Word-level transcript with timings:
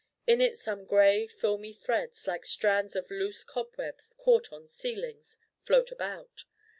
In 0.25 0.41
it 0.41 0.57
some 0.57 0.85
gray 0.85 1.27
filmy 1.27 1.73
threads, 1.73 2.25
like 2.25 2.43
strands 2.43 2.95
of 2.95 3.11
loose 3.11 3.43
cobwebs 3.43 4.15
caught 4.17 4.51
on 4.51 4.67
ceilings, 4.67 5.37
float 5.63 5.91
about. 5.91 6.45